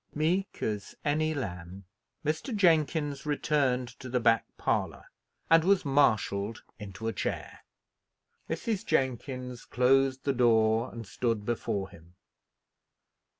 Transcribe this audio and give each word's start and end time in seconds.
Meek 0.15 0.63
as 0.63 0.95
any 1.05 1.31
lamb, 1.35 1.85
Mr. 2.25 2.55
Jenkins 2.55 3.23
returned 3.23 3.89
to 3.99 4.09
the 4.09 4.19
back 4.19 4.45
parlour, 4.57 5.05
and 5.47 5.63
was 5.63 5.85
marshalled 5.85 6.63
into 6.79 7.07
a 7.07 7.13
chair. 7.13 7.59
Mrs. 8.49 8.83
Jenkins 8.83 9.63
closed 9.63 10.23
the 10.23 10.33
door 10.33 10.91
and 10.91 11.05
stood 11.05 11.45
before 11.45 11.87
him. 11.89 12.15